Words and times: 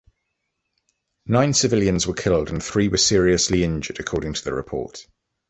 Nine 1.27 1.53
civilians 1.53 2.07
were 2.07 2.15
killed 2.15 2.49
and 2.49 2.63
three 2.63 2.87
were 2.87 2.97
seriously 2.97 3.63
injured, 3.63 3.99
according 3.99 4.33
to 4.33 4.43
the 4.43 4.51
report. 4.51 5.05